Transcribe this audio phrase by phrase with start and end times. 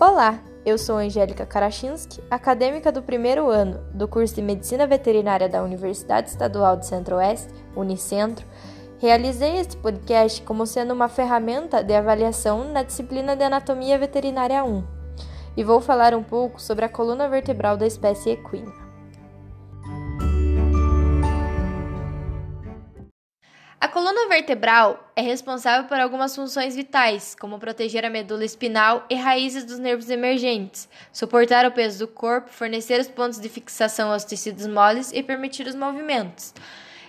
[0.00, 5.60] Olá, eu sou Angélica Karachinski, acadêmica do primeiro ano do curso de Medicina Veterinária da
[5.60, 8.46] Universidade Estadual de Centro-Oeste, Unicentro.
[9.00, 14.84] Realizei este podcast como sendo uma ferramenta de avaliação na disciplina de Anatomia Veterinária 1
[15.56, 18.87] e vou falar um pouco sobre a coluna vertebral da espécie equina.
[23.80, 29.14] A coluna vertebral é responsável por algumas funções vitais, como proteger a medula espinal e
[29.14, 34.24] raízes dos nervos emergentes, suportar o peso do corpo, fornecer os pontos de fixação aos
[34.24, 36.52] tecidos moles e permitir os movimentos.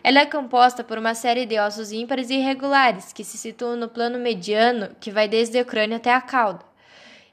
[0.03, 3.89] Ela é composta por uma série de ossos ímpares e irregulares que se situam no
[3.89, 6.63] plano mediano, que vai desde o crânio até a cauda.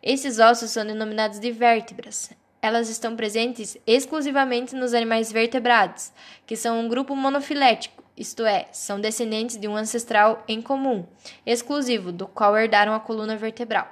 [0.03, 2.31] Esses ossos são denominados de vértebras.
[2.63, 6.11] Elas estão presentes exclusivamente nos animais vertebrados,
[6.47, 11.05] que são um grupo monofilético isto é, são descendentes de um ancestral em comum,
[11.45, 13.87] exclusivo, do qual herdaram a coluna vertebral.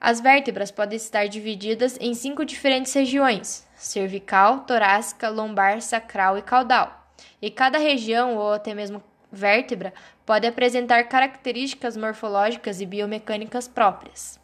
[0.00, 7.12] As vértebras podem estar divididas em cinco diferentes regiões: cervical, torácica, lombar, sacral e caudal.
[7.42, 9.92] E cada região, ou até mesmo vértebra,
[10.24, 14.40] pode apresentar características morfológicas e biomecânicas próprias.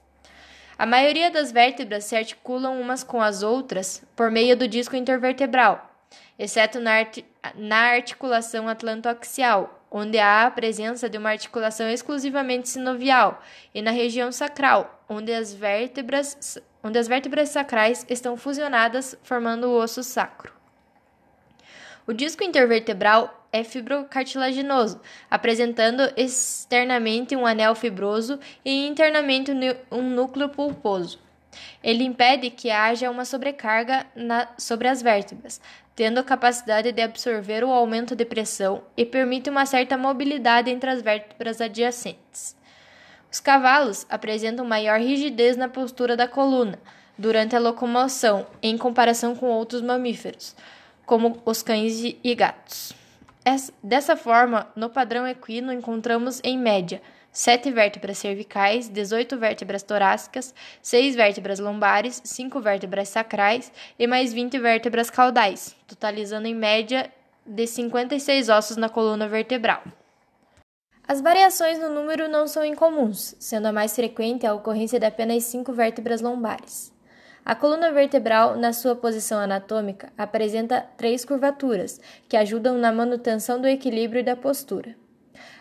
[0.79, 5.91] A maioria das vértebras se articulam umas com as outras por meio do disco intervertebral,
[6.39, 7.07] exceto na,
[7.55, 13.43] na articulação atlantoaxial, onde há a presença de uma articulação exclusivamente sinovial,
[13.75, 19.79] e na região sacral, onde as vértebras, onde as vértebras sacrais estão fusionadas, formando o
[19.79, 20.53] osso sacro.
[22.07, 25.01] O disco intervertebral é fibrocartilaginoso,
[25.31, 29.51] apresentando externamente um anel fibroso e internamente
[29.91, 31.26] um núcleo pulposo.
[31.83, 35.61] Ele impede que haja uma sobrecarga na, sobre as vértebras,
[35.95, 40.91] tendo a capacidade de absorver o aumento de pressão e permite uma certa mobilidade entre
[40.91, 42.57] as vértebras adjacentes.
[43.33, 46.79] Os cavalos apresentam maior rigidez na postura da coluna
[47.19, 50.55] durante a locomoção em comparação com outros mamíferos,
[51.05, 52.93] como os cães e gatos.
[53.83, 57.01] Dessa forma, no padrão equino encontramos, em média,
[57.37, 64.59] 7 vértebras cervicais, 18 vértebras torácicas, 6 vértebras lombares, 5 vértebras sacrais e mais 20
[64.59, 67.13] vértebras caudais, totalizando em média
[67.45, 69.83] de 56 ossos na coluna vertebral.
[71.07, 75.45] As variações no número não são incomuns, sendo a mais frequente a ocorrência de apenas
[75.45, 76.91] 5 vértebras lombares.
[77.45, 83.69] A coluna vertebral, na sua posição anatômica, apresenta três curvaturas, que ajudam na manutenção do
[83.69, 84.97] equilíbrio e da postura.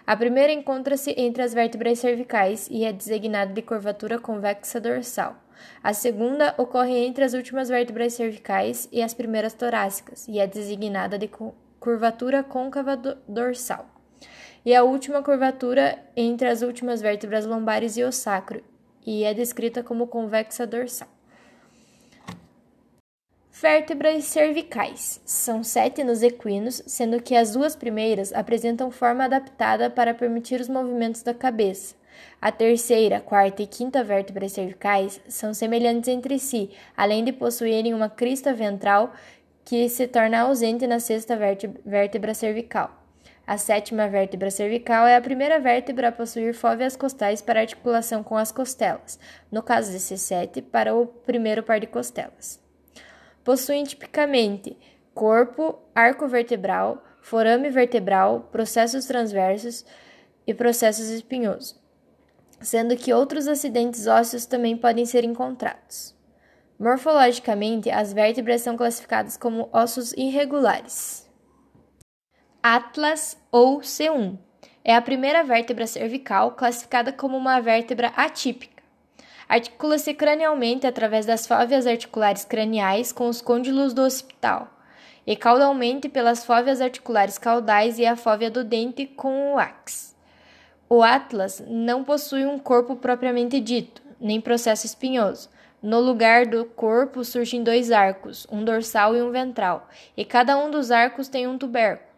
[0.06, 5.36] A primeira encontra-se entre as vértebras cervicais e é designada de curvatura convexa dorsal.
[5.84, 11.18] A segunda ocorre entre as últimas vértebras cervicais e as primeiras torácicas e é designada
[11.18, 11.30] de
[11.80, 12.96] curvatura côncava
[13.28, 13.90] dorsal.
[14.66, 18.64] E a última curvatura entre as últimas vértebras lombares e o sacro
[19.06, 21.15] e é descrita como convexa dorsal.
[23.62, 25.22] Vértebras cervicais.
[25.24, 30.68] São sete nos equinos, sendo que as duas primeiras apresentam forma adaptada para permitir os
[30.68, 31.96] movimentos da cabeça.
[32.42, 38.10] A terceira, quarta e quinta vértebras cervicais são semelhantes entre si, além de possuírem uma
[38.10, 39.14] crista ventral
[39.64, 41.40] que se torna ausente na sexta
[41.86, 43.06] vértebra cervical.
[43.48, 48.36] A sétima vértebra cervical é a primeira vértebra a possuir fóveas costais para articulação com
[48.36, 49.18] as costelas,
[49.50, 52.65] no caso de C7, para o primeiro par de costelas.
[53.46, 54.76] Possuem tipicamente
[55.14, 59.86] corpo, arco vertebral, forame vertebral, processos transversos
[60.48, 61.80] e processos espinhosos,
[62.60, 66.16] sendo que outros acidentes ósseos também podem ser encontrados.
[66.80, 71.30] Morfologicamente, as vértebras são classificadas como ossos irregulares.
[72.64, 74.40] Atlas ou C1
[74.84, 78.75] é a primeira vértebra cervical classificada como uma vértebra atípica
[79.48, 84.68] Articula-se cranialmente através das fóveas articulares craniais com os côndilos do occipital,
[85.26, 90.16] e caudalmente pelas fóveas articulares caudais e a fóvea do dente com o axis.
[90.90, 95.50] O atlas não possui um corpo propriamente dito, nem processo espinhoso.
[95.82, 99.88] No lugar do corpo surgem dois arcos, um dorsal e um ventral,
[100.18, 102.10] e cada um dos arcos tem um tubérculo.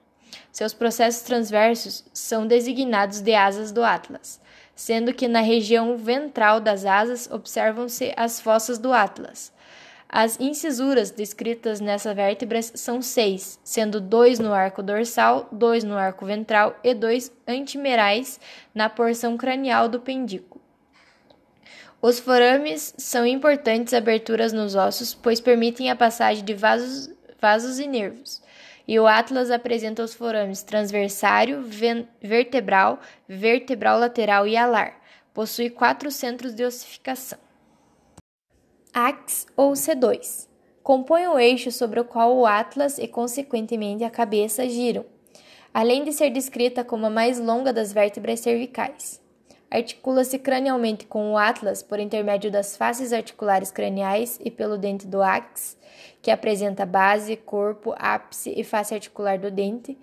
[0.51, 4.39] Seus processos transversos são designados de asas do atlas
[4.77, 9.51] sendo que na região ventral das asas observam-se as fossas do atlas.
[10.07, 16.27] As incisuras descritas nessa vértebra são seis, sendo dois no arco dorsal, dois no arco
[16.27, 18.39] ventral e dois antimerais
[18.73, 20.61] na porção cranial do pendículo.
[21.99, 27.09] Os forames são importantes aberturas nos ossos, pois permitem a passagem de vasos,
[27.41, 28.45] vasos e nervos
[28.87, 31.63] e o Atlas apresenta os forames transversário,
[32.21, 35.01] vertebral, vertebral lateral e alar.
[35.33, 37.37] Possui quatro centros de ossificação.
[38.93, 40.47] Ax ou C2
[40.81, 45.05] compõe o eixo sobre o qual o atlas e, consequentemente, a cabeça giram,
[45.73, 49.21] além de ser descrita como a mais longa das vértebras cervicais.
[49.69, 55.21] Articula-se cranialmente com o atlas por intermédio das faces articulares craniais e pelo dente do
[55.21, 55.77] ax,
[56.21, 59.97] que apresenta base, corpo, ápice e face articular do dente,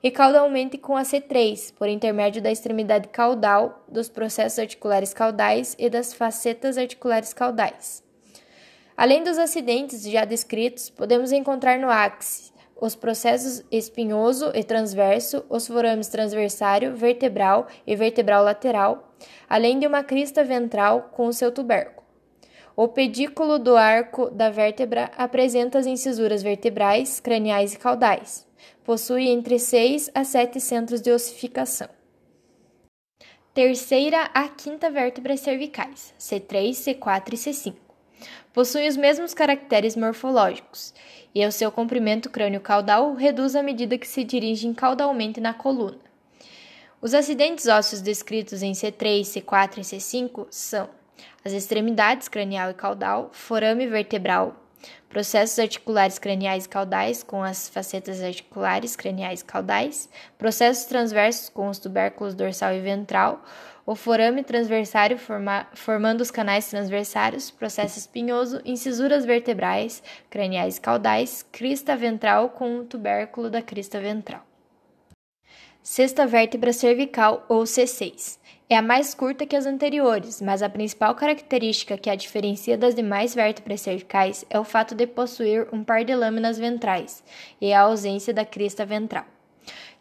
[0.00, 5.90] e caudalmente com a C3, por intermédio da extremidade caudal, dos processos articulares caudais e
[5.90, 8.04] das facetas articulares caudais.
[8.96, 15.66] Além dos acidentes já descritos, podemos encontrar no áxice os processos espinhoso e transverso, os
[15.66, 19.12] forames transversário, vertebral e vertebral lateral,
[19.48, 22.06] além de uma crista ventral com o seu tubérculo.
[22.76, 28.46] O pedículo do arco da vértebra apresenta as incisuras vertebrais, craniais e caudais.
[28.84, 31.88] Possui entre 6 a 7 centros de ossificação.
[33.52, 37.87] Terceira a quinta vértebras cervicais, C3, C4 e C5
[38.52, 40.94] possui os mesmos caracteres morfológicos,
[41.34, 45.98] e o seu comprimento crânio-caudal reduz à medida que se dirigem caudalmente na coluna.
[47.00, 50.88] Os acidentes ósseos descritos em C3, C4 e C5 são
[51.44, 54.56] as extremidades cranial e caudal, forame vertebral,
[55.08, 61.68] processos articulares craniais e caudais com as facetas articulares craniais e caudais, processos transversos com
[61.68, 63.44] os tubérculos dorsal e ventral,
[63.88, 71.42] o forame transversário forma, formando os canais transversários, processo espinhoso, incisuras vertebrais, craniais e caudais,
[71.50, 74.44] crista ventral com o tubérculo da crista ventral.
[75.82, 78.38] Sexta vértebra cervical ou C6.
[78.68, 82.94] É a mais curta que as anteriores, mas a principal característica que a diferencia das
[82.94, 87.24] demais vértebras cervicais é o fato de possuir um par de lâminas ventrais
[87.58, 89.24] e a ausência da crista ventral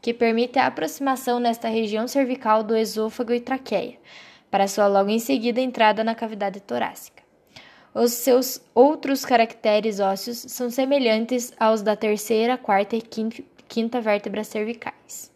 [0.02, 3.98] que permite a aproximação nesta região cervical do esôfago e traqueia,
[4.50, 7.24] para sua logo em seguida entrada na cavidade torácica.
[7.94, 13.02] Os seus outros caracteres ósseos são semelhantes aos da terceira, quarta e
[13.68, 15.32] quinta vértebras cervicais.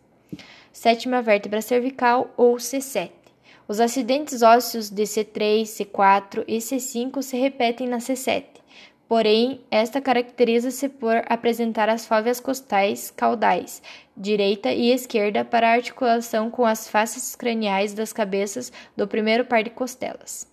[0.71, 3.11] Sétima vértebra cervical ou C7.
[3.67, 8.43] Os acidentes ósseos de C3, C4 e C5 se repetem na C7,
[9.11, 13.83] Porém, esta caracteriza-se por apresentar as fóveas costais caudais,
[14.15, 19.69] direita e esquerda, para articulação com as faces craniais das cabeças do primeiro par de
[19.69, 20.47] costelas.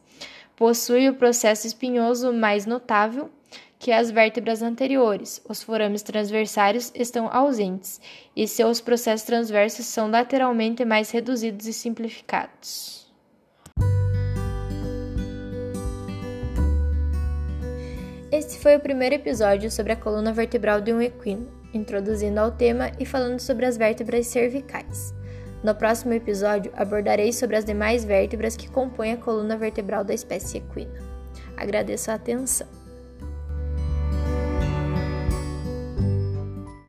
[0.56, 3.30] Possui o processo espinhoso mais notável
[3.78, 5.40] que as vértebras anteriores.
[5.48, 8.00] Os forames transversários estão ausentes
[8.34, 13.07] e seus processos transversos são lateralmente mais reduzidos e simplificados.
[18.38, 22.92] Este foi o primeiro episódio sobre a coluna vertebral de um equino, introduzindo ao tema
[22.96, 25.12] e falando sobre as vértebras cervicais.
[25.60, 30.58] No próximo episódio, abordarei sobre as demais vértebras que compõem a coluna vertebral da espécie
[30.58, 31.00] equina.
[31.56, 32.68] Agradeço a atenção.